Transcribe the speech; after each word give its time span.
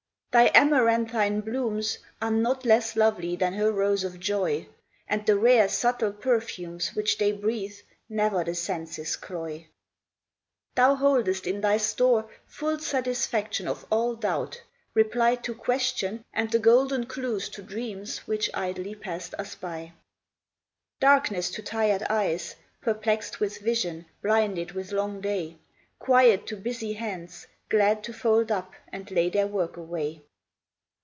Thy 0.33 0.47
amaranthine 0.55 1.41
blooms 1.41 1.97
Are 2.21 2.31
not 2.31 2.63
less 2.63 2.95
lovely 2.95 3.35
than 3.35 3.51
her 3.55 3.69
rose 3.69 4.05
of 4.05 4.17
joy; 4.17 4.65
And 5.05 5.25
the 5.25 5.37
rare, 5.37 5.67
subtle 5.67 6.13
perfumes 6.13 6.95
which 6.95 7.17
they 7.17 7.33
breathe 7.33 7.75
Never 8.07 8.41
the 8.41 8.55
senses 8.55 9.17
cloy. 9.17 9.67
Thou 10.75 10.95
boldest 10.95 11.47
in 11.47 11.59
thy 11.59 11.75
store 11.75 12.29
Full 12.47 12.79
satisfaction 12.79 13.67
of 13.67 13.85
all 13.91 14.15
doubt, 14.15 14.61
reply 14.93 15.35
To 15.35 15.53
question, 15.53 16.23
and 16.31 16.49
the 16.49 16.59
golden 16.59 17.07
clews 17.07 17.49
to 17.49 17.61
dreams 17.61 18.19
Which 18.19 18.49
idly 18.53 18.95
passed 18.95 19.33
us 19.33 19.55
by. 19.55 19.75
A 19.75 19.81
GREETING. 19.81 19.87
2 19.91 19.91
S3 19.91 21.01
Darkness 21.01 21.49
to 21.49 21.61
tired 21.61 22.03
eyes, 22.03 22.55
Perplexed 22.79 23.41
with 23.41 23.57
vision, 23.59 24.05
blinded 24.21 24.71
with 24.71 24.93
long 24.93 25.19
day; 25.19 25.57
Quiet 25.99 26.47
to 26.47 26.55
busy 26.55 26.93
hands, 26.93 27.47
glad 27.69 28.03
to 28.03 28.11
fold 28.11 28.51
up 28.51 28.73
And 28.91 29.09
lay 29.11 29.29
their 29.29 29.47
work 29.47 29.77
away. 29.77 30.23